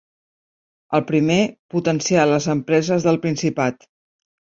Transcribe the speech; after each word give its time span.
El 0.99 1.03
primer, 1.09 1.35
potenciar 1.73 2.23
les 2.31 2.47
empreses 2.53 3.05
del 3.09 3.21
Principat. 3.27 3.87